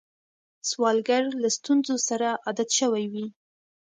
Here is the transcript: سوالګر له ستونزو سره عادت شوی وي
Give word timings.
سوالګر 0.69 1.23
له 1.41 1.49
ستونزو 1.57 1.95
سره 2.09 2.27
عادت 2.45 2.69
شوی 2.79 3.05
وي 3.13 3.25